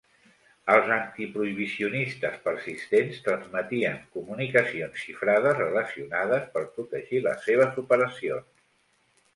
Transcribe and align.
Els 0.75 0.87
antiprohibicionistes 0.93 2.39
persistents 2.47 3.19
transmetien 3.27 4.01
comunicacions 4.17 5.05
xifrades 5.05 5.63
relacionades 5.63 6.51
per 6.57 6.67
protegir 6.81 7.25
les 7.31 7.49
seves 7.51 7.81
operacions. 7.87 8.69